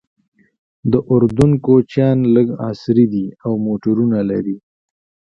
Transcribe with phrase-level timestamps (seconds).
[0.91, 4.57] د اردن کوچیان لږ عصري دي او موټرونه لري.